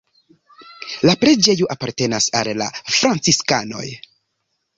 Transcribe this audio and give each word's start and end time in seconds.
La 1.09 1.13
preĝejo 1.23 1.67
apartenas 1.75 2.27
al 2.41 2.49
la 2.63 2.71
franciskanoj. 2.97 3.85